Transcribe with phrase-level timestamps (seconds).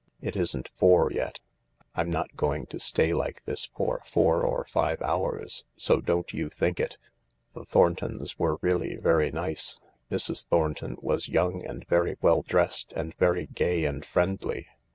[0.19, 1.39] It isn't four yet.
[1.93, 6.49] I'm not going to stay like this for four or five hours, so don't you
[6.49, 6.97] think it!"
[7.53, 9.79] The Thorntons were really very nice.
[10.09, 10.47] Mrs.
[10.47, 14.65] Thornton was young and very well dressed and very gay and friendly.